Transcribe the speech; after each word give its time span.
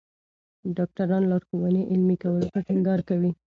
ډاکټران 0.77 1.23
لارښوونې 1.31 1.81
عملي 1.91 2.17
کولو 2.23 2.47
ته 2.53 2.59
ټینګار 2.67 2.99
کوي. 3.09 3.31